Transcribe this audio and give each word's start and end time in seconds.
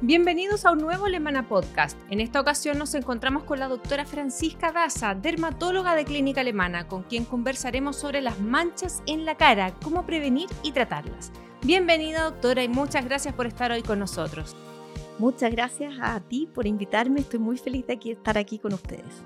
Bienvenidos 0.00 0.64
a 0.64 0.70
un 0.70 0.78
nuevo 0.78 1.06
Alemana 1.06 1.48
Podcast. 1.48 1.98
En 2.08 2.20
esta 2.20 2.40
ocasión 2.40 2.78
nos 2.78 2.94
encontramos 2.94 3.42
con 3.42 3.58
la 3.58 3.66
doctora 3.66 4.04
Francisca 4.04 4.70
Daza, 4.70 5.16
dermatóloga 5.16 5.96
de 5.96 6.04
Clínica 6.04 6.42
Alemana, 6.42 6.86
con 6.86 7.02
quien 7.02 7.24
conversaremos 7.24 7.96
sobre 7.96 8.20
las 8.20 8.38
manchas 8.38 9.02
en 9.06 9.24
la 9.24 9.36
cara, 9.36 9.74
cómo 9.82 10.06
prevenir 10.06 10.48
y 10.62 10.70
tratarlas. 10.70 11.32
Bienvenida 11.62 12.22
doctora 12.22 12.62
y 12.62 12.68
muchas 12.68 13.06
gracias 13.06 13.34
por 13.34 13.48
estar 13.48 13.72
hoy 13.72 13.82
con 13.82 13.98
nosotros. 13.98 14.54
Muchas 15.18 15.50
gracias 15.50 15.94
a 16.00 16.20
ti 16.20 16.48
por 16.54 16.68
invitarme, 16.68 17.18
estoy 17.18 17.40
muy 17.40 17.58
feliz 17.58 17.84
de 17.88 17.98
estar 18.04 18.38
aquí 18.38 18.60
con 18.60 18.74
ustedes. 18.74 19.24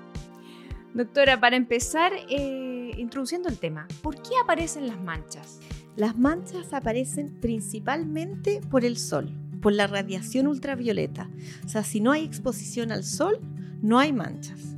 Doctora, 0.95 1.39
para 1.39 1.55
empezar, 1.55 2.13
eh, 2.31 2.93
introduciendo 2.97 3.47
el 3.47 3.59
tema, 3.59 3.87
¿por 4.01 4.15
qué 4.15 4.31
aparecen 4.41 4.87
las 4.87 4.99
manchas? 4.99 5.59
Las 5.95 6.17
manchas 6.17 6.73
aparecen 6.73 7.39
principalmente 7.39 8.59
por 8.71 8.83
el 8.83 8.97
sol 8.97 9.31
por 9.63 9.73
la 9.73 9.87
radiación 9.87 10.45
ultravioleta. 10.45 11.29
O 11.65 11.69
sea, 11.69 11.83
si 11.83 12.01
no 12.01 12.11
hay 12.11 12.23
exposición 12.23 12.91
al 12.91 13.03
sol, 13.03 13.39
no 13.81 13.97
hay 13.97 14.13
manchas. 14.13 14.75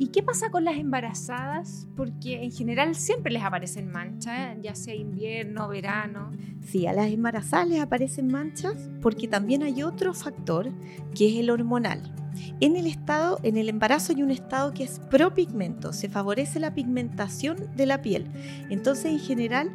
¿Y 0.00 0.08
qué 0.08 0.22
pasa 0.22 0.50
con 0.50 0.64
las 0.64 0.76
embarazadas? 0.76 1.88
Porque 1.96 2.44
en 2.44 2.52
general 2.52 2.94
siempre 2.94 3.32
les 3.32 3.42
aparecen 3.42 3.90
manchas, 3.90 4.56
ya 4.62 4.76
sea 4.76 4.94
invierno, 4.94 5.68
verano. 5.68 6.30
Sí, 6.64 6.86
a 6.86 6.92
las 6.92 7.10
embarazadas 7.10 7.68
les 7.68 7.80
aparecen 7.80 8.28
manchas 8.28 8.88
porque 9.02 9.26
también 9.26 9.64
hay 9.64 9.82
otro 9.82 10.14
factor 10.14 10.70
que 11.16 11.28
es 11.28 11.34
el 11.40 11.50
hormonal. 11.50 12.14
En 12.60 12.76
el 12.76 12.86
estado, 12.86 13.40
en 13.42 13.56
el 13.56 13.68
embarazo 13.68 14.12
hay 14.12 14.22
un 14.22 14.30
estado 14.30 14.72
que 14.72 14.84
es 14.84 15.00
propigmento, 15.10 15.92
se 15.92 16.08
favorece 16.08 16.60
la 16.60 16.74
pigmentación 16.74 17.56
de 17.76 17.86
la 17.86 18.00
piel. 18.00 18.26
Entonces, 18.70 19.06
en 19.06 19.18
general, 19.18 19.72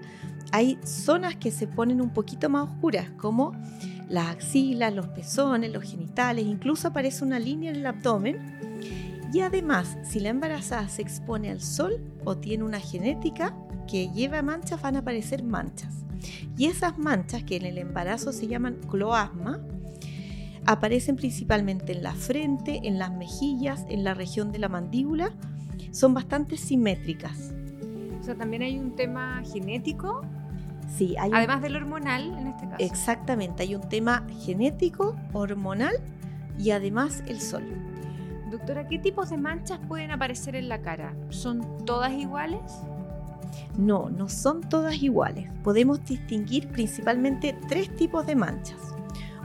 hay 0.52 0.78
zonas 0.84 1.36
que 1.36 1.52
se 1.52 1.68
ponen 1.68 2.02
un 2.02 2.12
poquito 2.12 2.50
más 2.50 2.70
oscuras, 2.70 3.10
como 3.18 3.54
las 4.10 4.28
axilas, 4.28 4.94
los 4.94 5.08
pezones, 5.08 5.72
los 5.72 5.84
genitales, 5.84 6.46
incluso 6.46 6.90
aparece 6.90 7.24
una 7.24 7.40
línea 7.40 7.72
en 7.72 7.78
el 7.78 7.86
abdomen. 7.86 8.38
Y 9.34 9.40
además, 9.40 9.98
si 10.04 10.20
la 10.20 10.30
embarazada 10.30 10.88
se 10.90 11.02
expone 11.02 11.50
al 11.50 11.62
sol 11.62 12.00
o 12.24 12.38
tiene 12.38 12.64
una 12.64 12.80
genética 12.80 13.56
que 13.88 14.10
lleva 14.10 14.42
manchas, 14.44 14.82
van 14.82 14.96
a 14.96 15.00
aparecer 15.00 15.44
manchas. 15.44 16.06
Y 16.58 16.66
esas 16.66 16.98
manchas, 16.98 17.44
que 17.44 17.56
en 17.56 17.66
el 17.66 17.78
embarazo 17.80 18.32
se 18.32 18.48
llaman 18.48 18.78
cloasma, 18.88 19.60
aparecen 20.66 21.16
principalmente 21.16 21.94
en 21.94 22.04
la 22.04 22.14
frente, 22.14 22.82
en 22.84 23.00
las 23.00 23.12
mejillas, 23.12 23.86
en 23.90 24.04
la 24.04 24.14
región 24.14 24.52
de 24.52 24.60
la 24.60 24.70
mandíbula. 24.70 25.34
Son 25.92 26.14
bastante 26.14 26.58
simétricas. 26.58 27.54
O 28.24 28.26
sea, 28.26 28.36
también 28.36 28.62
hay 28.62 28.80
un 28.80 28.96
tema 28.96 29.44
genético 29.44 30.22
Sí, 30.88 31.16
hay 31.20 31.32
Además 31.34 31.62
del 31.62 31.76
hormonal 31.76 32.38
en 32.38 32.48
este 32.48 32.68
caso. 32.68 32.78
Exactamente, 32.80 33.64
hay 33.64 33.76
un 33.76 33.88
tema 33.90 34.26
genético, 34.46 35.16
hormonal 35.34 35.96
y 36.58 36.72
además 36.72 37.24
el 37.28 37.42
sol. 37.42 37.64
Doctora, 38.52 38.88
¿qué 38.88 39.00
tipos 39.00 39.32
de 39.32 39.38
manchas 39.38 39.80
pueden 39.88 40.12
aparecer 40.12 40.56
en 40.56 40.70
la 40.70 40.82
cara? 40.82 41.16
¿Son 41.30 41.86
todas 41.86 42.14
iguales? 42.14 42.62
No, 43.78 44.10
no 44.10 44.30
son 44.30 44.62
todas 44.62 45.02
iguales. 45.02 45.50
Podemos 45.64 46.06
distinguir 46.06 46.68
principalmente 46.68 47.58
tres 47.68 47.94
tipos 47.96 48.26
de 48.28 48.36
manchas. 48.36 48.78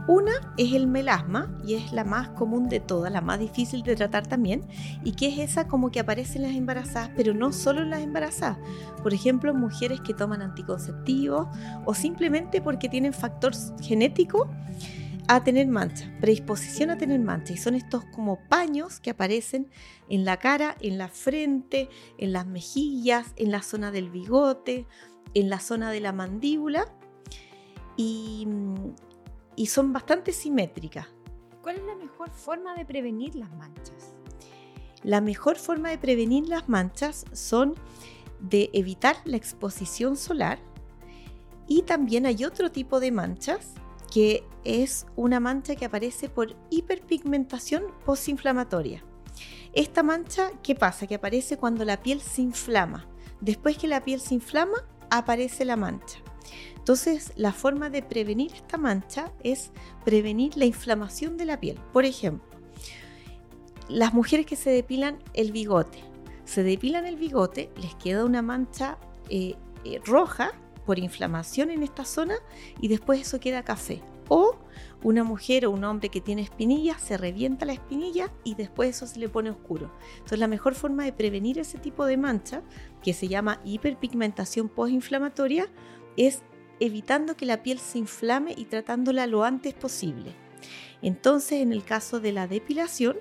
Una 0.09 0.33
es 0.56 0.73
el 0.73 0.87
melasma 0.87 1.55
y 1.62 1.75
es 1.75 1.92
la 1.92 2.03
más 2.03 2.31
común 2.31 2.70
de 2.70 2.80
todas, 2.80 3.13
la 3.13 3.20
más 3.20 3.39
difícil 3.39 3.83
de 3.83 3.95
tratar 3.95 4.27
también, 4.27 4.67
y 5.05 5.13
que 5.13 5.29
es 5.29 5.39
esa 5.39 5.69
como 5.69 5.91
que 5.91 6.01
aparece 6.01 6.39
en 6.39 6.45
las 6.45 6.57
embarazadas, 6.57 7.11
pero 7.14 7.35
no 7.35 7.52
solo 7.52 7.83
en 7.83 7.91
las 7.91 8.01
embarazadas. 8.01 8.57
Por 9.02 9.13
ejemplo, 9.13 9.52
mujeres 9.52 10.01
que 10.01 10.14
toman 10.14 10.41
anticonceptivos 10.41 11.47
o 11.85 11.92
simplemente 11.92 12.63
porque 12.63 12.89
tienen 12.89 13.13
factor 13.13 13.52
genético 13.83 14.48
a 15.29 15.45
tener 15.45 15.67
manchas, 15.68 16.08
predisposición 16.23 16.89
a 16.89 16.97
tener 16.97 17.20
manchas. 17.20 17.51
Y 17.51 17.58
son 17.58 17.74
estos 17.74 18.02
como 18.07 18.39
paños 18.48 19.01
que 19.01 19.11
aparecen 19.11 19.68
en 20.08 20.24
la 20.24 20.39
cara, 20.39 20.74
en 20.80 20.97
la 20.97 21.08
frente, 21.08 21.91
en 22.17 22.33
las 22.33 22.47
mejillas, 22.47 23.35
en 23.36 23.51
la 23.51 23.61
zona 23.61 23.91
del 23.91 24.08
bigote, 24.08 24.86
en 25.35 25.51
la 25.51 25.61
zona 25.61 25.91
de 25.91 26.01
la 26.01 26.14
mandíbula. 26.14 26.86
Y 27.98 28.48
y 29.58 29.67
son 29.67 29.92
bastante 29.92 30.33
simétricas. 30.33 31.08
¿Cuál 31.63 31.77
es 31.77 31.83
la 31.83 31.96
mejor 31.96 32.30
forma 32.30 32.77
de 32.77 32.85
prevenir 32.85 33.35
las 33.35 33.52
manchas? 33.55 34.14
La 35.02 35.20
mejor 35.20 35.57
forma 35.57 35.91
de 35.91 35.98
prevenir 35.98 36.48
las 36.48 36.69
manchas 36.69 37.24
son 37.33 37.74
de 38.39 38.70
evitar 38.73 39.17
la 39.24 39.36
exposición 39.36 40.17
solar 40.17 40.61
y 41.67 41.83
también 41.83 42.24
hay 42.24 42.45
otro 42.45 42.70
tipo 42.70 43.01
de 43.01 43.11
manchas 43.11 43.74
que 44.13 44.45
es 44.63 45.07
una 45.17 45.41
mancha 45.41 45.74
que 45.74 45.85
aparece 45.85 46.29
por 46.29 46.55
hiperpigmentación 46.70 47.83
postinflamatoria. 48.05 49.05
Esta 49.73 50.05
mancha, 50.05 50.52
¿qué 50.63 50.77
pasa? 50.77 51.08
Que 51.08 51.17
aparece 51.17 51.58
cuando 51.58 51.85
la 51.85 52.01
piel 52.01 52.20
se 52.20 52.42
inflama. 52.42 53.08
Después 53.41 53.77
que 53.77 53.89
la 53.89 54.05
piel 54.05 54.20
se 54.20 54.35
inflama, 54.35 54.79
aparece 55.11 55.64
la 55.64 55.77
mancha. 55.77 56.20
Entonces, 56.88 57.34
la 57.36 57.52
forma 57.52 57.90
de 57.90 58.00
prevenir 58.00 58.50
esta 58.54 58.78
mancha 58.78 59.30
es 59.44 59.72
prevenir 60.06 60.56
la 60.56 60.64
inflamación 60.64 61.36
de 61.36 61.44
la 61.44 61.60
piel. 61.60 61.78
Por 61.92 62.06
ejemplo, 62.06 62.48
las 63.90 64.14
mujeres 64.14 64.46
que 64.46 64.56
se 64.56 64.70
depilan 64.70 65.18
el 65.34 65.52
bigote, 65.52 66.02
se 66.46 66.62
depilan 66.62 67.04
el 67.04 67.16
bigote, 67.16 67.70
les 67.76 67.94
queda 67.96 68.24
una 68.24 68.40
mancha 68.40 68.96
eh, 69.28 69.56
eh, 69.84 70.00
roja 70.02 70.52
por 70.86 70.98
inflamación 70.98 71.70
en 71.70 71.82
esta 71.82 72.06
zona 72.06 72.36
y 72.80 72.88
después 72.88 73.20
eso 73.20 73.38
queda 73.38 73.62
café. 73.62 74.00
O 74.30 74.56
una 75.02 75.24
mujer 75.24 75.66
o 75.66 75.70
un 75.70 75.84
hombre 75.84 76.08
que 76.08 76.22
tiene 76.22 76.40
espinillas, 76.40 77.02
se 77.02 77.18
revienta 77.18 77.66
la 77.66 77.74
espinilla 77.74 78.32
y 78.44 78.55
después 78.55 78.96
eso 78.96 79.06
se 79.06 79.20
le 79.20 79.28
pone 79.28 79.50
oscuro. 79.50 79.92
Entonces 80.14 80.38
la 80.38 80.48
mejor 80.48 80.74
forma 80.74 81.05
de 81.05 81.12
prevenir 81.12 81.58
ese 81.58 81.76
tipo 81.76 82.06
de 82.06 82.16
mancha, 82.16 82.62
que 83.02 83.12
se 83.12 83.28
llama 83.28 83.60
hiperpigmentación 83.62 84.70
postinflamatoria, 84.70 85.68
es 86.16 86.42
evitando 86.80 87.36
que 87.36 87.46
la 87.46 87.62
piel 87.62 87.78
se 87.78 87.98
inflame 87.98 88.55
y 88.56 88.66
tratándola 88.66 89.27
lo 89.27 89.44
antes 89.44 89.74
posible. 89.74 90.33
Entonces, 91.02 91.61
en 91.61 91.72
el 91.72 91.84
caso 91.84 92.20
de 92.20 92.33
la 92.33 92.46
depilación, 92.46 93.16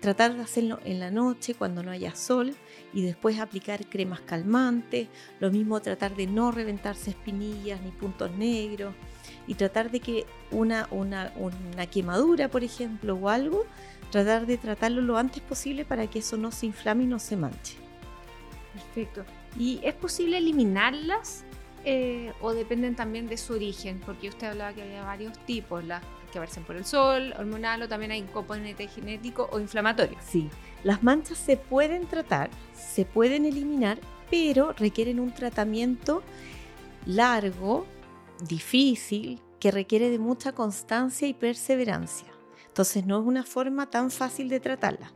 tratar 0.00 0.34
de 0.34 0.42
hacerlo 0.42 0.80
en 0.84 1.00
la 1.00 1.10
noche 1.10 1.54
cuando 1.54 1.82
no 1.82 1.90
haya 1.90 2.14
sol 2.14 2.54
y 2.92 3.02
después 3.02 3.38
aplicar 3.38 3.86
cremas 3.86 4.20
calmantes, 4.20 5.08
lo 5.40 5.50
mismo 5.50 5.80
tratar 5.80 6.14
de 6.14 6.26
no 6.26 6.52
reventarse 6.52 7.10
espinillas 7.10 7.80
ni 7.80 7.90
puntos 7.90 8.30
negros 8.32 8.94
y 9.46 9.54
tratar 9.54 9.90
de 9.90 10.00
que 10.00 10.26
una, 10.50 10.88
una, 10.90 11.32
una 11.38 11.86
quemadura, 11.86 12.50
por 12.50 12.64
ejemplo, 12.64 13.14
o 13.14 13.30
algo, 13.30 13.64
tratar 14.10 14.46
de 14.46 14.58
tratarlo 14.58 15.00
lo 15.00 15.16
antes 15.16 15.42
posible 15.42 15.84
para 15.86 16.06
que 16.08 16.18
eso 16.18 16.36
no 16.36 16.52
se 16.52 16.66
inflame 16.66 17.04
y 17.04 17.06
no 17.06 17.18
se 17.18 17.36
manche. 17.36 17.76
Perfecto. 18.74 19.24
¿Y 19.58 19.80
es 19.82 19.94
posible 19.94 20.36
eliminarlas 20.38 21.44
eh, 21.84 22.32
o 22.40 22.52
dependen 22.52 22.96
también 22.96 23.26
de 23.28 23.36
su 23.36 23.54
origen, 23.54 24.00
porque 24.04 24.28
usted 24.28 24.48
hablaba 24.48 24.72
que 24.72 24.82
había 24.82 25.02
varios 25.04 25.38
tipos, 25.46 25.84
las 25.84 26.02
que 26.32 26.38
aparecen 26.38 26.64
por 26.64 26.76
el 26.76 26.84
sol, 26.84 27.34
hormonal 27.38 27.82
o 27.82 27.88
también 27.88 28.10
hay 28.10 28.22
un 28.22 28.28
componente 28.28 28.88
genético 28.88 29.48
o 29.52 29.60
inflamatorio. 29.60 30.18
Sí, 30.20 30.48
las 30.82 31.02
manchas 31.02 31.38
se 31.38 31.56
pueden 31.56 32.06
tratar, 32.06 32.50
se 32.74 33.04
pueden 33.04 33.44
eliminar, 33.44 33.98
pero 34.30 34.72
requieren 34.72 35.20
un 35.20 35.32
tratamiento 35.32 36.22
largo, 37.06 37.86
difícil, 38.48 39.40
que 39.60 39.70
requiere 39.70 40.10
de 40.10 40.18
mucha 40.18 40.52
constancia 40.52 41.28
y 41.28 41.34
perseverancia. 41.34 42.28
Entonces 42.66 43.06
no 43.06 43.20
es 43.20 43.26
una 43.26 43.44
forma 43.44 43.88
tan 43.88 44.10
fácil 44.10 44.48
de 44.48 44.60
tratarla. 44.60 45.12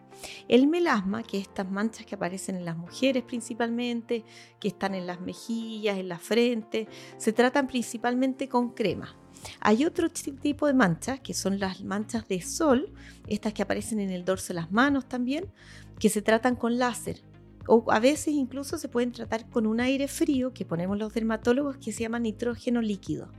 El 0.48 0.66
melasma, 0.66 1.22
que 1.22 1.38
estas 1.38 1.70
manchas 1.70 2.06
que 2.06 2.14
aparecen 2.14 2.56
en 2.56 2.64
las 2.64 2.76
mujeres 2.76 3.22
principalmente, 3.22 4.24
que 4.58 4.68
están 4.68 4.94
en 4.94 5.06
las 5.06 5.20
mejillas, 5.20 5.98
en 5.98 6.08
la 6.08 6.18
frente, 6.18 6.88
se 7.18 7.34
tratan 7.34 7.66
principalmente 7.66 8.48
con 8.48 8.70
crema. 8.70 9.14
Hay 9.60 9.84
otro 9.84 10.08
tipo 10.08 10.66
de 10.66 10.74
manchas, 10.74 11.20
que 11.20 11.34
son 11.34 11.58
las 11.58 11.82
manchas 11.82 12.26
de 12.28 12.40
sol, 12.40 12.92
estas 13.26 13.52
que 13.52 13.62
aparecen 13.62 14.00
en 14.00 14.10
el 14.10 14.24
dorso 14.24 14.48
de 14.48 14.54
las 14.54 14.72
manos 14.72 15.06
también, 15.06 15.52
que 15.98 16.08
se 16.08 16.22
tratan 16.22 16.56
con 16.56 16.78
láser. 16.78 17.20
O 17.66 17.84
a 17.92 18.00
veces 18.00 18.28
incluso 18.28 18.78
se 18.78 18.88
pueden 18.88 19.12
tratar 19.12 19.50
con 19.50 19.66
un 19.66 19.80
aire 19.80 20.08
frío 20.08 20.54
que 20.54 20.64
ponemos 20.64 20.96
los 20.96 21.12
dermatólogos 21.12 21.76
que 21.76 21.92
se 21.92 22.04
llama 22.04 22.18
nitrógeno 22.18 22.80
líquido. 22.80 23.30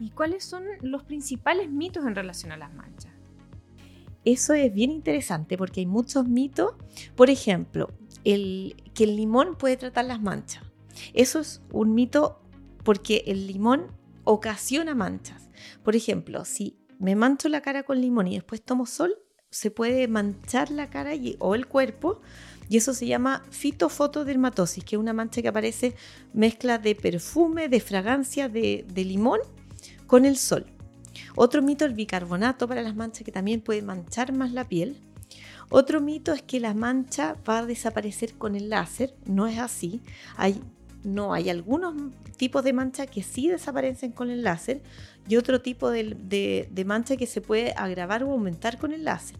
¿Y 0.00 0.10
cuáles 0.10 0.44
son 0.44 0.64
los 0.80 1.04
principales 1.04 1.70
mitos 1.70 2.04
en 2.04 2.16
relación 2.16 2.50
a 2.50 2.56
las 2.56 2.74
manchas? 2.74 3.17
Eso 4.32 4.52
es 4.52 4.72
bien 4.72 4.90
interesante 4.90 5.56
porque 5.56 5.80
hay 5.80 5.86
muchos 5.86 6.28
mitos. 6.28 6.74
Por 7.16 7.30
ejemplo, 7.30 7.90
el, 8.24 8.76
que 8.94 9.04
el 9.04 9.16
limón 9.16 9.56
puede 9.56 9.76
tratar 9.76 10.04
las 10.04 10.20
manchas. 10.20 10.64
Eso 11.14 11.40
es 11.40 11.62
un 11.72 11.94
mito 11.94 12.42
porque 12.84 13.24
el 13.26 13.46
limón 13.46 13.86
ocasiona 14.24 14.94
manchas. 14.94 15.48
Por 15.82 15.96
ejemplo, 15.96 16.44
si 16.44 16.76
me 16.98 17.16
mancho 17.16 17.48
la 17.48 17.62
cara 17.62 17.84
con 17.84 18.00
limón 18.00 18.26
y 18.26 18.34
después 18.34 18.62
tomo 18.62 18.86
sol, 18.86 19.14
se 19.50 19.70
puede 19.70 20.08
manchar 20.08 20.70
la 20.70 20.90
cara 20.90 21.12
o 21.38 21.54
el 21.54 21.66
cuerpo 21.66 22.20
y 22.68 22.76
eso 22.76 22.92
se 22.92 23.06
llama 23.06 23.44
fitofotodermatosis, 23.50 24.84
que 24.84 24.96
es 24.96 25.00
una 25.00 25.14
mancha 25.14 25.40
que 25.40 25.48
aparece 25.48 25.94
mezcla 26.34 26.76
de 26.76 26.94
perfume, 26.94 27.68
de 27.68 27.80
fragancia 27.80 28.50
de, 28.50 28.84
de 28.92 29.04
limón 29.04 29.40
con 30.06 30.26
el 30.26 30.36
sol. 30.36 30.66
Otro 31.34 31.62
mito, 31.62 31.84
el 31.84 31.94
bicarbonato 31.94 32.68
para 32.68 32.82
las 32.82 32.96
manchas 32.96 33.24
que 33.24 33.32
también 33.32 33.60
puede 33.60 33.82
manchar 33.82 34.32
más 34.32 34.52
la 34.52 34.68
piel. 34.68 35.00
Otro 35.70 36.00
mito 36.00 36.32
es 36.32 36.42
que 36.42 36.60
la 36.60 36.74
mancha 36.74 37.36
va 37.48 37.58
a 37.58 37.66
desaparecer 37.66 38.34
con 38.34 38.56
el 38.56 38.70
láser. 38.70 39.14
No 39.26 39.46
es 39.46 39.58
así. 39.58 40.00
Hay, 40.36 40.62
no, 41.04 41.34
hay 41.34 41.50
algunos 41.50 41.94
tipos 42.36 42.64
de 42.64 42.72
mancha 42.72 43.06
que 43.06 43.22
sí 43.22 43.48
desaparecen 43.48 44.12
con 44.12 44.30
el 44.30 44.42
láser 44.42 44.82
y 45.28 45.36
otro 45.36 45.60
tipo 45.60 45.90
de, 45.90 46.68
de 46.70 46.84
mancha 46.84 47.16
que 47.16 47.26
se 47.26 47.40
puede 47.40 47.72
agravar 47.76 48.22
o 48.24 48.32
aumentar 48.32 48.78
con 48.78 48.92
el 48.92 49.04
láser. 49.04 49.36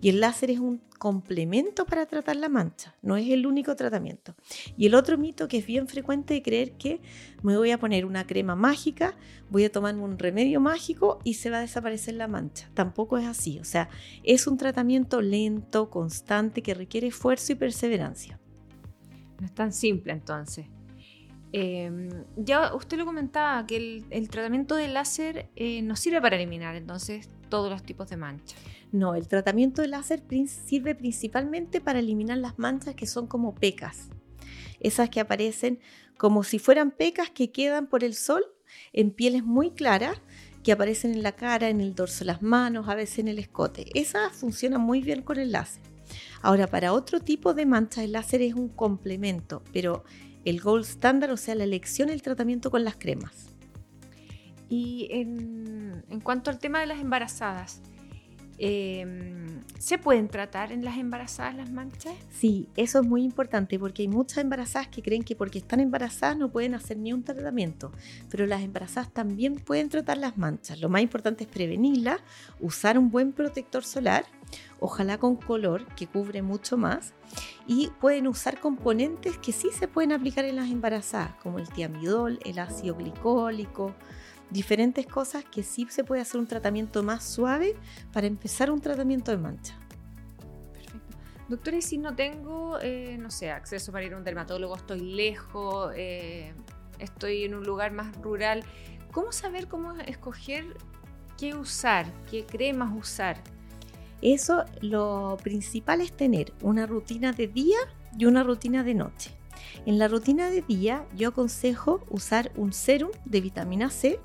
Y 0.00 0.10
el 0.10 0.20
láser 0.20 0.50
es 0.50 0.58
un 0.58 0.80
complemento 0.98 1.84
para 1.84 2.06
tratar 2.06 2.36
la 2.36 2.48
mancha, 2.48 2.94
no 3.02 3.16
es 3.16 3.28
el 3.28 3.46
único 3.46 3.76
tratamiento. 3.76 4.34
Y 4.76 4.86
el 4.86 4.94
otro 4.94 5.18
mito 5.18 5.48
que 5.48 5.58
es 5.58 5.66
bien 5.66 5.86
frecuente 5.86 6.34
de 6.34 6.42
creer 6.42 6.72
que 6.72 7.00
me 7.42 7.56
voy 7.56 7.70
a 7.72 7.78
poner 7.78 8.06
una 8.06 8.26
crema 8.26 8.56
mágica, 8.56 9.14
voy 9.50 9.64
a 9.64 9.72
tomar 9.72 9.94
un 9.96 10.18
remedio 10.18 10.60
mágico 10.60 11.18
y 11.24 11.34
se 11.34 11.50
va 11.50 11.58
a 11.58 11.60
desaparecer 11.60 12.14
la 12.14 12.28
mancha. 12.28 12.70
Tampoco 12.74 13.18
es 13.18 13.26
así, 13.26 13.58
o 13.58 13.64
sea, 13.64 13.88
es 14.22 14.46
un 14.46 14.56
tratamiento 14.56 15.20
lento, 15.20 15.90
constante, 15.90 16.62
que 16.62 16.74
requiere 16.74 17.08
esfuerzo 17.08 17.52
y 17.52 17.56
perseverancia. 17.56 18.40
No 19.40 19.46
es 19.46 19.52
tan 19.52 19.72
simple 19.72 20.12
entonces. 20.12 20.66
Em, 21.56 22.08
ya 22.36 22.74
usted 22.74 22.98
lo 22.98 23.04
comentaba, 23.04 23.64
que 23.64 24.02
el, 24.10 24.28
tratamiento 24.28 24.74
de 24.74 24.88
láser 24.88 25.50
eh, 25.54 25.82
no 25.82 25.94
sirve 25.94 26.20
para 26.20 26.34
eliminar 26.34 26.74
entonces 26.74 27.30
todos 27.48 27.70
los 27.70 27.84
tipos 27.84 28.10
de 28.10 28.16
manchas. 28.16 28.58
No, 28.94 29.16
el 29.16 29.26
tratamiento 29.26 29.82
de 29.82 29.88
láser 29.88 30.22
sirve 30.46 30.94
principalmente 30.94 31.80
para 31.80 31.98
eliminar 31.98 32.38
las 32.38 32.60
manchas 32.60 32.94
que 32.94 33.08
son 33.08 33.26
como 33.26 33.52
pecas. 33.52 34.08
Esas 34.78 35.10
que 35.10 35.18
aparecen 35.18 35.80
como 36.16 36.44
si 36.44 36.60
fueran 36.60 36.92
pecas 36.92 37.28
que 37.28 37.50
quedan 37.50 37.88
por 37.88 38.04
el 38.04 38.14
sol 38.14 38.44
en 38.92 39.10
pieles 39.10 39.42
muy 39.42 39.72
claras 39.72 40.22
que 40.62 40.70
aparecen 40.70 41.10
en 41.10 41.24
la 41.24 41.32
cara, 41.32 41.70
en 41.70 41.80
el 41.80 41.96
dorso 41.96 42.20
de 42.20 42.26
las 42.26 42.40
manos, 42.40 42.88
a 42.88 42.94
veces 42.94 43.18
en 43.18 43.26
el 43.26 43.40
escote. 43.40 43.86
Esas 43.98 44.32
funcionan 44.32 44.80
muy 44.80 45.00
bien 45.02 45.22
con 45.22 45.40
el 45.40 45.50
láser. 45.50 45.82
Ahora, 46.40 46.68
para 46.68 46.92
otro 46.92 47.18
tipo 47.18 47.52
de 47.52 47.66
manchas, 47.66 48.04
el 48.04 48.12
láser 48.12 48.42
es 48.42 48.54
un 48.54 48.68
complemento, 48.68 49.64
pero 49.72 50.04
el 50.44 50.60
gold 50.60 50.84
standard, 50.84 51.32
o 51.32 51.36
sea, 51.36 51.56
la 51.56 51.64
elección, 51.64 52.10
el 52.10 52.22
tratamiento 52.22 52.70
con 52.70 52.84
las 52.84 52.94
cremas. 52.94 53.56
Y 54.68 55.08
en 55.10 56.20
cuanto 56.22 56.52
al 56.52 56.60
tema 56.60 56.78
de 56.78 56.86
las 56.86 57.00
embarazadas, 57.00 57.82
Em, 58.58 59.62
¿Se 59.78 59.98
pueden 59.98 60.28
tratar 60.28 60.72
en 60.72 60.84
las 60.84 60.96
embarazadas 60.96 61.54
las 61.56 61.70
manchas? 61.70 62.14
Sí, 62.30 62.68
eso 62.76 63.00
es 63.00 63.06
muy 63.06 63.22
importante 63.22 63.78
porque 63.78 64.02
hay 64.02 64.08
muchas 64.08 64.38
embarazadas 64.38 64.88
que 64.88 65.02
creen 65.02 65.22
que 65.22 65.36
porque 65.36 65.58
están 65.58 65.80
embarazadas 65.80 66.38
no 66.38 66.50
pueden 66.50 66.74
hacer 66.74 66.96
ni 66.96 67.12
un 67.12 67.22
tratamiento, 67.22 67.92
pero 68.30 68.46
las 68.46 68.62
embarazadas 68.62 69.12
también 69.12 69.56
pueden 69.56 69.88
tratar 69.88 70.18
las 70.18 70.38
manchas. 70.38 70.80
Lo 70.80 70.88
más 70.88 71.02
importante 71.02 71.44
es 71.44 71.50
prevenirlas, 71.50 72.20
usar 72.60 72.98
un 72.98 73.10
buen 73.10 73.32
protector 73.32 73.84
solar, 73.84 74.24
ojalá 74.80 75.18
con 75.18 75.36
color 75.36 75.84
que 75.96 76.06
cubre 76.06 76.40
mucho 76.40 76.76
más, 76.76 77.12
y 77.66 77.90
pueden 78.00 78.26
usar 78.26 78.60
componentes 78.60 79.36
que 79.38 79.52
sí 79.52 79.70
se 79.70 79.88
pueden 79.88 80.12
aplicar 80.12 80.44
en 80.44 80.56
las 80.56 80.70
embarazadas, 80.70 81.34
como 81.42 81.58
el 81.58 81.68
tiamidol, 81.68 82.38
el 82.44 82.58
ácido 82.58 82.94
glicólico, 82.94 83.94
diferentes 84.54 85.04
cosas 85.04 85.44
que 85.44 85.64
sí 85.64 85.86
se 85.90 86.04
puede 86.04 86.22
hacer 86.22 86.40
un 86.40 86.46
tratamiento 86.46 87.02
más 87.02 87.24
suave 87.24 87.74
para 88.12 88.28
empezar 88.28 88.70
un 88.70 88.80
tratamiento 88.80 89.32
de 89.32 89.36
mancha. 89.36 89.76
Perfecto. 90.72 91.16
Doctora, 91.48 91.76
y 91.76 91.82
si 91.82 91.98
no 91.98 92.14
tengo, 92.14 92.78
eh, 92.80 93.18
no 93.18 93.30
sé, 93.30 93.50
acceso 93.50 93.90
para 93.90 94.04
ir 94.04 94.14
a 94.14 94.16
un 94.16 94.22
dermatólogo, 94.22 94.76
estoy 94.76 95.00
lejos, 95.00 95.92
eh, 95.96 96.54
estoy 97.00 97.42
en 97.44 97.56
un 97.56 97.64
lugar 97.64 97.90
más 97.90 98.16
rural, 98.22 98.62
¿cómo 99.10 99.32
saber 99.32 99.66
cómo 99.66 99.92
escoger 100.06 100.64
qué 101.36 101.56
usar, 101.56 102.06
qué 102.30 102.46
cremas 102.46 102.96
usar? 102.96 103.42
Eso 104.22 104.64
lo 104.80 105.36
principal 105.42 106.00
es 106.00 106.12
tener 106.12 106.52
una 106.62 106.86
rutina 106.86 107.32
de 107.32 107.48
día 107.48 107.78
y 108.16 108.26
una 108.26 108.44
rutina 108.44 108.84
de 108.84 108.94
noche. 108.94 109.32
En 109.84 109.98
la 109.98 110.06
rutina 110.06 110.48
de 110.48 110.62
día 110.62 111.04
yo 111.16 111.30
aconsejo 111.30 112.04
usar 112.08 112.52
un 112.54 112.72
serum 112.72 113.10
de 113.24 113.40
vitamina 113.40 113.90
C 113.90 114.20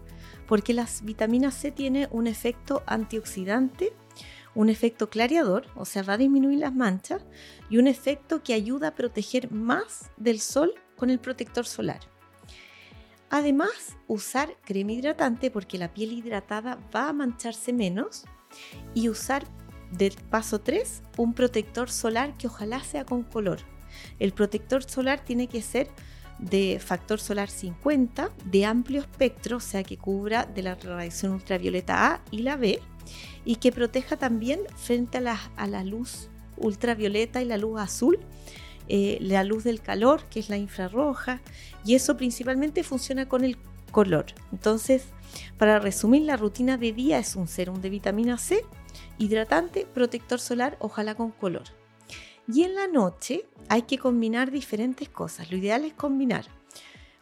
porque 0.50 0.74
las 0.74 1.04
vitaminas 1.04 1.54
C 1.54 1.70
tiene 1.70 2.08
un 2.10 2.26
efecto 2.26 2.82
antioxidante, 2.88 3.94
un 4.56 4.70
efecto 4.70 5.08
clareador, 5.08 5.68
o 5.76 5.86
sea, 5.86 6.02
va 6.02 6.14
a 6.14 6.18
disminuir 6.18 6.58
las 6.58 6.74
manchas, 6.74 7.22
y 7.70 7.78
un 7.78 7.86
efecto 7.86 8.42
que 8.42 8.56
ayuda 8.56 8.88
a 8.88 8.96
proteger 8.96 9.52
más 9.52 10.10
del 10.18 10.40
sol 10.40 10.74
con 10.98 11.12
el 11.12 11.20
protector 11.20 11.68
solar. 11.68 12.00
Además, 13.30 13.96
usar 14.08 14.56
crema 14.66 14.94
hidratante 14.94 15.52
porque 15.52 15.78
la 15.78 15.94
piel 15.94 16.14
hidratada 16.14 16.80
va 16.96 17.10
a 17.10 17.14
mancharse 17.14 17.72
menos 17.72 18.26
y 18.96 19.08
usar 19.08 19.46
del 19.92 20.16
paso 20.32 20.62
3 20.62 21.04
un 21.18 21.36
protector 21.36 21.92
solar 21.92 22.36
que 22.38 22.48
ojalá 22.48 22.84
sea 22.84 23.06
con 23.06 23.22
color. 23.22 23.60
El 24.18 24.34
protector 24.34 24.84
solar 24.84 25.24
tiene 25.24 25.46
que 25.46 25.62
ser 25.62 25.92
de 26.40 26.80
factor 26.84 27.20
solar 27.20 27.50
50 27.50 28.32
de 28.46 28.66
amplio 28.66 29.02
espectro, 29.02 29.58
o 29.58 29.62
sea 29.62 29.84
que 29.84 29.98
cubra 29.98 30.46
de 30.46 30.64
la 30.64 30.76
radiación 30.76 31.34
ultravioleta 31.34 32.14
A 32.14 32.22
y 32.32 32.40
la 32.40 32.56
B, 32.56 32.80
y 33.46 33.58
que 33.58 33.72
proteja 33.72 34.18
también 34.18 34.62
frente 34.76 35.18
a 35.18 35.22
la, 35.22 35.40
a 35.56 35.68
la 35.68 35.84
luz 35.84 36.30
ultravioleta 36.58 37.42
y 37.42 37.46
la 37.46 37.58
luz 37.58 37.80
azul, 37.80 38.20
eh, 38.88 39.18
la 39.22 39.44
luz 39.44 39.64
del 39.64 39.82
calor, 39.82 40.24
que 40.30 40.40
es 40.40 40.50
la 40.50 40.58
infrarroja, 40.58 41.42
y 41.86 41.96
eso 41.96 42.18
principalmente 42.18 42.84
funciona 42.84 43.28
con 43.28 43.44
el 43.44 43.58
color. 43.92 44.26
Entonces, 44.52 45.06
para 45.58 45.80
resumir, 45.80 46.24
la 46.24 46.38
rutina 46.38 46.78
de 46.78 46.92
día 46.94 47.20
es 47.20 47.36
un 47.36 47.48
serum 47.48 47.82
de 47.82 47.90
vitamina 47.90 48.38
C, 48.38 48.64
hidratante, 49.18 49.86
protector 49.94 50.40
solar, 50.40 50.78
ojalá 50.80 51.16
con 51.16 51.32
color. 51.32 51.79
Y 52.52 52.64
en 52.64 52.74
la 52.74 52.88
noche 52.88 53.46
hay 53.68 53.84
que 53.84 54.00
combinar 54.00 54.50
diferentes 54.50 55.08
cosas. 55.08 55.52
Lo 55.52 55.58
ideal 55.58 55.86
es 55.86 55.94
combinar 55.94 56.46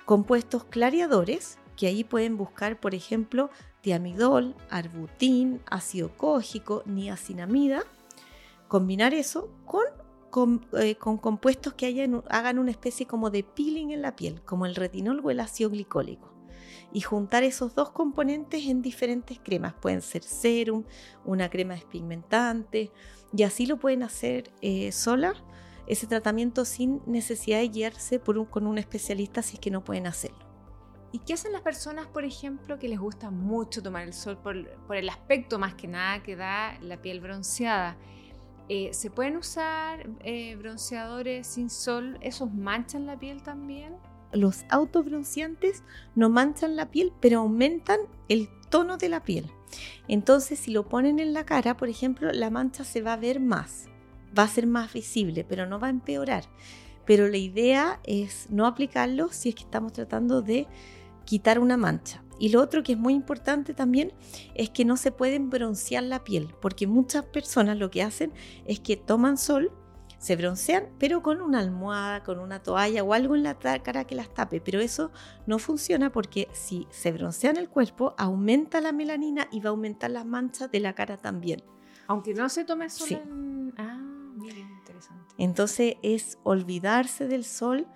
compuestos 0.05 0.63
clareadores, 0.63 1.59
que 1.75 1.87
ahí 1.87 2.05
pueden 2.05 2.37
buscar, 2.37 2.79
por 2.79 2.95
ejemplo, 2.95 3.49
diamidol, 3.83 4.55
arbutín, 4.69 5.59
ácido 5.69 6.15
cógico, 6.15 6.81
niacinamida. 6.85 7.83
Combinar 8.69 9.13
eso 9.13 9.49
con, 9.65 10.65
eh, 10.79 10.95
compuestos 10.95 11.73
que 11.73 12.09
hagan 12.29 12.57
una 12.57 12.71
especie 12.71 13.05
como 13.05 13.29
de 13.29 13.43
peeling 13.43 13.91
en 13.91 14.01
la 14.01 14.15
piel, 14.15 14.41
como 14.43 14.65
el 14.65 14.75
retinol 14.75 15.19
o 15.25 15.29
el 15.29 15.41
ácido 15.41 15.69
glicólico. 15.69 16.36
Y 16.97 17.01
juntar 17.01 17.43
esos 17.43 17.75
dos 17.75 17.91
componentes 17.91 18.65
en 18.65 18.81
diferentes 18.81 19.37
cremas. 19.37 19.75
Pueden 19.75 20.01
ser 20.01 20.23
serum, 20.23 20.83
una 21.25 21.47
crema 21.47 21.75
despigmentante, 21.75 22.91
y 23.31 23.43
así 23.43 23.67
lo 23.67 23.77
pueden 23.77 24.01
hacer 24.01 24.51
eh, 24.63 24.91
sola, 24.91 25.35
ese 25.85 26.07
tratamiento 26.07 26.65
sin 26.65 27.03
necesidad 27.05 27.59
de 27.59 27.67
guiarse 27.67 28.19
con 28.19 28.65
un 28.65 28.79
especialista 28.79 29.43
si 29.43 29.57
es 29.57 29.59
que 29.59 29.69
no 29.69 29.83
pueden 29.83 30.07
hacerlo. 30.07 30.39
¿Y 31.11 31.19
qué 31.19 31.35
hacen 31.35 31.51
las 31.53 31.61
personas, 31.61 32.07
por 32.07 32.25
ejemplo, 32.25 32.79
que 32.79 32.89
les 32.89 32.97
gusta 32.99 33.29
mucho 33.29 33.83
tomar 33.83 34.01
el 34.01 34.13
sol 34.13 34.39
por, 34.39 34.55
el 34.95 35.09
aspecto 35.09 35.59
más 35.59 35.75
que 35.75 35.87
nada 35.87 36.23
que 36.23 36.35
da 36.35 36.79
la 36.81 36.99
piel 36.99 37.19
bronceada? 37.19 37.95
Eh, 38.69 38.89
¿Se 38.91 39.11
pueden 39.11 39.37
usar 39.37 40.09
eh, 40.21 40.55
bronceadores 40.55 41.45
sin 41.45 41.69
sol? 41.69 42.17
¿Esos 42.21 42.51
manchan 42.51 43.05
la 43.05 43.19
piel 43.19 43.43
también? 43.43 43.93
Los 44.31 44.65
autobronceantes 44.69 45.83
no 46.15 46.29
manchan 46.29 46.75
la 46.75 46.91
piel, 46.91 47.13
pero 47.19 47.39
aumentan 47.39 47.99
el 48.29 48.49
tono 48.69 48.97
de 48.97 49.09
la 49.09 49.23
piel. 49.23 49.49
Entonces, 50.07 50.59
si 50.59 50.71
lo 50.71 50.87
ponen 50.87 51.19
en 51.19 51.33
la 51.33 51.45
cara, 51.45 51.77
por 51.77 51.89
ejemplo, 51.89 52.31
la 52.31 52.49
mancha 52.49 52.83
se 52.83 53.01
va 53.01 53.13
a 53.13 53.17
ver 53.17 53.39
más, 53.39 53.87
va 54.37 54.43
a 54.43 54.47
ser 54.47 54.67
más 54.67 54.93
visible, 54.93 55.43
pero 55.43 55.65
no 55.65 55.79
va 55.79 55.87
a 55.87 55.91
empeorar. 55.91 56.45
Pero 57.05 57.27
la 57.27 57.37
idea 57.37 57.99
es 58.03 58.47
no 58.49 58.65
aplicarlo 58.65 59.29
si 59.31 59.49
es 59.49 59.55
que 59.55 59.63
estamos 59.63 59.93
tratando 59.93 60.41
de 60.41 60.67
quitar 61.25 61.59
una 61.59 61.77
mancha. 61.77 62.23
Y 62.39 62.49
lo 62.49 62.61
otro 62.61 62.83
que 62.83 62.93
es 62.93 62.97
muy 62.97 63.13
importante 63.13 63.73
también 63.73 64.13
es 64.53 64.69
que 64.69 64.85
no 64.85 64.97
se 64.97 65.11
pueden 65.11 65.49
broncear 65.49 66.03
la 66.03 66.23
piel, 66.23 66.53
porque 66.61 66.85
muchas 66.85 67.25
personas 67.25 67.77
lo 67.77 67.89
que 67.89 68.03
hacen 68.03 68.31
es 68.65 68.79
que 68.79 68.95
toman 68.95 69.37
sol, 69.37 69.71
se 70.19 70.35
broncean, 70.35 70.89
pero 70.97 71.21
con 71.21 71.41
una 71.41 71.59
almohada, 71.59 72.23
con 72.23 72.39
una 72.39 72.61
toalla 72.61 73.03
o 73.03 73.13
algo 73.13 73.35
en 73.35 73.43
la 73.43 73.57
cara 73.57 74.05
que 74.05 74.15
las 74.15 74.33
tape. 74.33 74.61
Pero 74.61 74.79
eso 74.79 75.11
no 75.45 75.59
funciona 75.59 76.11
porque 76.11 76.47
si 76.53 76.87
se 76.89 77.11
broncean 77.11 77.57
el 77.57 77.69
cuerpo, 77.69 78.15
aumenta 78.17 78.81
la 78.81 78.91
melanina 78.91 79.47
y 79.51 79.59
va 79.59 79.69
a 79.69 79.71
aumentar 79.71 80.11
las 80.11 80.25
manchas 80.25 80.71
de 80.71 80.79
la 80.79 80.93
cara 80.93 81.17
también. 81.17 81.63
Aunque 82.07 82.33
no 82.33 82.49
se 82.49 82.65
tome 82.65 82.89
sol. 82.89 83.07
Sí. 83.07 83.19
Ah, 83.77 83.99
miren, 84.35 84.67
interesante. 84.69 85.35
Entonces 85.37 85.95
es 86.01 86.39
olvidarse 86.43 87.27
del 87.27 87.43
sol. 87.43 87.87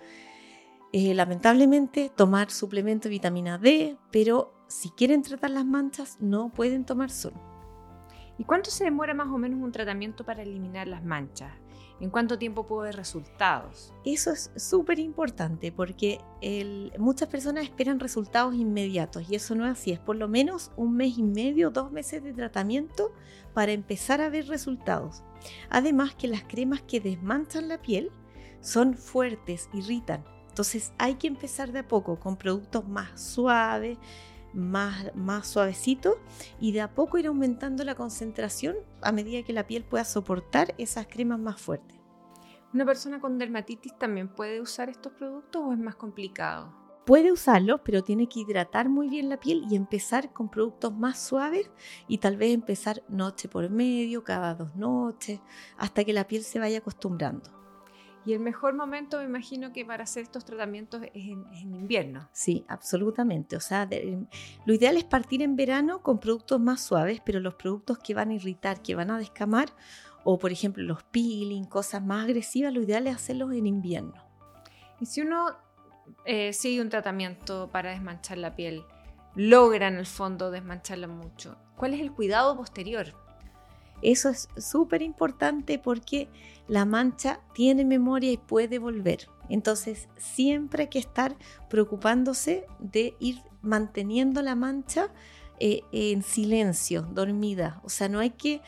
Eh, 0.93 1.13
lamentablemente 1.13 2.11
tomar 2.13 2.51
suplemento 2.51 3.07
de 3.07 3.11
vitamina 3.11 3.57
D, 3.57 3.97
pero 4.11 4.53
si 4.67 4.89
quieren 4.89 5.21
tratar 5.21 5.51
las 5.51 5.65
manchas, 5.65 6.17
no 6.19 6.49
pueden 6.49 6.85
tomar 6.85 7.09
sol. 7.09 7.33
¿Y 8.37 8.43
cuánto 8.43 8.71
se 8.71 8.83
demora 8.83 9.13
más 9.13 9.27
o 9.27 9.37
menos 9.37 9.61
un 9.61 9.71
tratamiento 9.71 10.25
para 10.25 10.41
eliminar 10.41 10.87
las 10.87 11.03
manchas? 11.03 11.53
¿En 12.01 12.10
cuánto 12.10 12.39
tiempo 12.39 12.65
puedo 12.65 12.81
ver 12.81 12.96
resultados? 12.96 13.93
Eso 14.03 14.31
es 14.31 14.51
súper 14.55 14.98
importante 14.98 15.72
porque 15.72 16.20
muchas 16.98 17.29
personas 17.29 17.63
esperan 17.63 18.00
resultados 18.00 18.55
inmediatos 18.55 19.29
y 19.29 19.36
eso 19.36 19.53
no 19.53 19.65
es 19.67 19.74
así. 19.74 19.91
Es 19.91 20.00
por 20.00 20.15
lo 20.15 20.27
menos 20.27 20.72
un 20.75 20.96
mes 20.96 21.20
y 21.20 21.24
medio, 21.24 21.70
dos 21.70 21.91
meses 21.91 22.24
de 22.24 22.34
tratamiento 22.34 23.13
para 23.53 23.72
empezar 23.72 24.20
a 24.20 24.29
ver 24.29 24.48
resultados. 24.48 25.24
Además 25.70 26.15
que 26.15 26.27
las 26.27 26.43
cremas 26.43 26.81
que 26.81 27.00
desmanchan 27.00 27.67
la 27.67 27.79
piel 27.79 28.10
son 28.62 28.96
fuertes, 28.96 29.70
irritan. 29.72 30.25
Entonces 30.50 30.93
hay 30.98 31.15
que 31.15 31.27
empezar 31.27 31.72
de 31.72 31.79
a 31.79 31.88
poco 31.88 32.20
con 32.20 32.36
productos 32.36 32.88
más 32.88 33.22
suaves, 33.22 34.00
más, 34.53 35.15
más 35.15 35.48
suavecito 35.48 36.20
y 36.60 36.72
de 36.72 36.81
a 36.81 36.93
poco 36.93 37.17
ir 37.17 37.27
aumentando 37.27 37.84
la 37.84 37.96
concentración 37.96 38.75
a 39.01 39.12
medida 39.12 39.43
que 39.43 39.53
la 39.53 39.67
piel 39.67 39.84
pueda 39.84 40.03
soportar 40.03 40.74
esas 40.77 41.08
cremas 41.08 41.39
más 41.39 41.62
fuertes. 41.62 42.00
¿Una 42.74 42.86
persona 42.86 43.20
con 43.20 43.38
dermatitis 43.38 43.98
también 43.98 44.29
puede 44.29 44.62
usar 44.62 44.89
estos 44.89 45.12
productos 45.13 45.62
o 45.62 45.74
es 45.74 45.79
más 45.79 45.96
complicado? 45.96 46.74
Puede 47.05 47.31
usarlos, 47.31 47.81
pero 47.84 48.03
tiene 48.03 48.29
que 48.29 48.41
hidratar 48.41 48.88
muy 48.88 49.10
bien 49.10 49.27
la 49.27 49.39
piel 49.39 49.65
y 49.70 49.75
empezar 49.75 50.31
con 50.31 50.50
productos 50.50 50.93
más 50.93 51.20
suaves 51.20 51.70
y 52.08 52.20
tal 52.20 52.38
vez 52.38 52.53
empezar 52.53 53.03
noche 53.10 53.50
por 53.50 53.70
medio, 53.70 54.24
cada 54.24 54.53
dos 54.53 54.75
noches, 54.75 55.41
hasta 55.77 56.03
que 56.03 56.13
la 56.13 56.27
piel 56.27 56.43
se 56.43 56.60
vaya 56.60 56.77
acostumbrando. 56.77 57.60
Y 58.25 58.33
el 58.33 58.39
mejor 58.39 58.75
momento, 58.75 59.17
me 59.17 59.23
imagino 59.23 59.73
que 59.73 59.83
para 59.83 60.03
hacer 60.03 60.23
estos 60.23 60.45
tratamientos 60.45 61.01
es 61.01 61.09
en, 61.15 61.45
invierno. 61.63 62.29
Sí, 62.31 62.63
absolutamente. 62.67 63.55
O 63.55 63.59
sea, 63.59 63.89
lo 64.65 64.73
ideal 64.73 64.97
es 64.97 65.03
partir 65.03 65.41
en 65.41 65.55
verano 65.55 66.03
con 66.03 66.19
productos 66.19 66.59
más 66.59 66.81
suaves, 66.81 67.19
pero 67.25 67.39
los 67.39 67.55
productos 67.55 67.97
que 67.97 68.13
van 68.13 68.29
a 68.29 68.35
irritar, 68.35 68.81
que 68.81 68.93
van 68.93 69.09
a 69.09 69.17
descamar, 69.17 69.69
o 70.23 70.37
por 70.37 70.51
ejemplo 70.51 70.83
los 70.83 71.01
peeling, 71.03 71.63
cosas 71.65 72.03
más 72.03 72.25
agresivas, 72.25 72.73
lo 72.73 72.81
ideal 72.81 73.07
es 73.07 73.15
hacerlos 73.15 73.53
en 73.53 73.65
invierno. 73.65 74.23
Y 74.99 75.07
si 75.07 75.21
uno 75.21 75.55
eh, 76.25 76.53
sigue 76.53 76.79
un 76.81 76.89
tratamiento 76.89 77.69
para 77.71 77.89
desmanchar 77.89 78.37
la 78.37 78.55
piel, 78.55 78.83
logra 79.33 79.87
en 79.87 79.95
el 79.95 80.05
fondo 80.05 80.51
desmancharla 80.51 81.07
mucho, 81.07 81.57
¿cuál 81.75 81.95
es 81.95 82.01
el 82.01 82.11
cuidado 82.11 82.55
posterior? 82.55 83.15
Eso 84.01 84.29
es 84.29 84.50
súper 84.58 85.01
importante 85.01 85.79
porque 85.79 86.29
la 86.67 86.86
mancha 86.86 87.41
tiene 87.53 87.86
memoria 87.86 88.31
y 88.31 88.38
puede 88.38 88.79
volver. 88.79 89.27
Entonces 89.50 90.08
siempre 90.17 90.84
hay 90.84 90.89
que 90.89 91.00
estar 91.00 91.36
preocupándose 91.70 92.65
de 92.79 93.15
ir 93.20 93.41
manteniendo 93.62 94.41
la 94.41 94.55
mancha 94.55 95.10
eh, 95.60 95.81
en 95.91 96.24
silencio, 96.24 97.03
dormida. 97.03 97.81
O 97.84 97.89
sea, 97.89 98.10
no 98.10 98.20
hay 98.20 98.31
que 98.31 98.62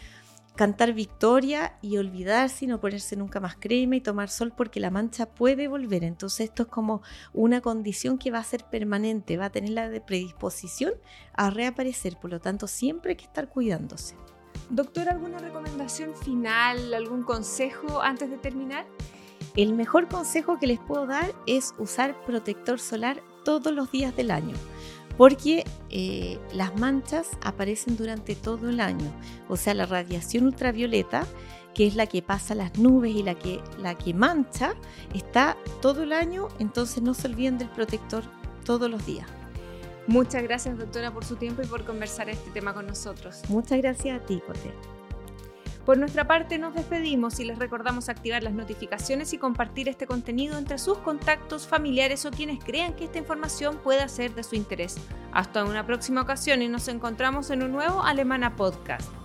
cantar 0.55 0.93
victoria 0.93 1.77
y 1.81 1.97
olvidarse 1.97 2.65
y 2.65 2.67
no 2.67 2.79
ponerse 2.79 3.15
nunca 3.15 3.39
más 3.39 3.55
crema 3.55 3.95
y 3.95 4.01
tomar 4.01 4.29
sol 4.29 4.53
porque 4.55 4.79
la 4.79 4.91
mancha 4.91 5.25
puede 5.25 5.67
volver. 5.67 6.03
Entonces 6.03 6.49
esto 6.49 6.63
es 6.63 6.69
como 6.69 7.01
una 7.33 7.61
condición 7.61 8.17
que 8.17 8.31
va 8.31 8.39
a 8.39 8.43
ser 8.43 8.65
permanente, 8.65 9.37
va 9.37 9.45
a 9.45 9.51
tener 9.51 9.71
la 9.71 9.89
predisposición 10.05 10.93
a 11.33 11.49
reaparecer. 11.49 12.17
Por 12.17 12.31
lo 12.31 12.39
tanto, 12.39 12.67
siempre 12.67 13.11
hay 13.11 13.17
que 13.17 13.25
estar 13.25 13.49
cuidándose. 13.49 14.15
Doctor, 14.69 15.09
¿alguna 15.09 15.39
recomendación 15.39 16.15
final, 16.15 16.93
algún 16.93 17.23
consejo 17.23 18.01
antes 18.01 18.29
de 18.29 18.37
terminar? 18.37 18.85
El 19.55 19.73
mejor 19.73 20.07
consejo 20.07 20.57
que 20.57 20.67
les 20.67 20.79
puedo 20.79 21.05
dar 21.05 21.33
es 21.45 21.75
usar 21.77 22.15
protector 22.25 22.79
solar 22.79 23.21
todos 23.45 23.71
los 23.71 23.91
días 23.91 24.15
del 24.15 24.31
año, 24.31 24.55
porque 25.17 25.63
eh, 25.89 26.39
las 26.53 26.75
manchas 26.79 27.29
aparecen 27.43 27.97
durante 27.97 28.35
todo 28.35 28.69
el 28.69 28.79
año. 28.79 29.11
O 29.49 29.57
sea, 29.57 29.73
la 29.75 29.85
radiación 29.85 30.45
ultravioleta, 30.45 31.27
que 31.75 31.85
es 31.85 31.95
la 31.95 32.07
que 32.07 32.23
pasa 32.23 32.55
las 32.55 32.77
nubes 32.79 33.15
y 33.15 33.21
la 33.21 33.35
que, 33.35 33.61
la 33.77 33.95
que 33.95 34.13
mancha, 34.13 34.73
está 35.13 35.55
todo 35.81 36.01
el 36.03 36.13
año, 36.13 36.47
entonces 36.57 37.03
no 37.03 37.13
se 37.13 37.27
olviden 37.27 37.57
del 37.57 37.69
protector 37.69 38.23
todos 38.65 38.89
los 38.89 39.05
días. 39.05 39.27
Muchas 40.07 40.43
gracias, 40.43 40.77
doctora, 40.77 41.11
por 41.11 41.23
su 41.23 41.35
tiempo 41.35 41.61
y 41.61 41.65
por 41.65 41.85
conversar 41.85 42.29
este 42.29 42.51
tema 42.51 42.73
con 42.73 42.87
nosotros. 42.87 43.41
Muchas 43.49 43.77
gracias 43.79 44.21
a 44.21 44.25
ti, 44.25 44.41
Cote. 44.45 44.73
Por 45.85 45.97
nuestra 45.97 46.25
parte 46.25 46.57
nos 46.57 46.73
despedimos 46.73 47.39
y 47.41 47.45
les 47.45 47.59
recordamos 47.59 48.07
activar 48.07 48.41
las 48.41 48.53
notificaciones 48.53 49.33
y 49.33 49.37
compartir 49.37 49.89
este 49.89 50.07
contenido 50.07 50.57
entre 50.57 50.77
sus 50.77 50.97
contactos, 50.99 51.67
familiares 51.67 52.25
o 52.25 52.31
quienes 52.31 52.63
crean 52.63 52.93
que 52.93 53.03
esta 53.03 53.17
información 53.17 53.77
pueda 53.83 54.07
ser 54.07 54.33
de 54.33 54.43
su 54.43 54.55
interés. 54.55 54.95
Hasta 55.33 55.65
una 55.65 55.85
próxima 55.85 56.21
ocasión 56.21 56.61
y 56.61 56.69
nos 56.69 56.87
encontramos 56.87 57.49
en 57.49 57.63
un 57.63 57.73
nuevo 57.73 58.01
Alemana 58.01 58.55
Podcast. 58.55 59.22